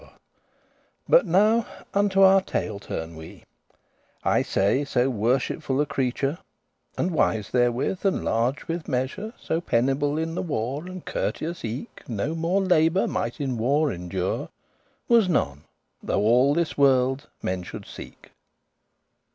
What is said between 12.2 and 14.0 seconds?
Nor more labour might in war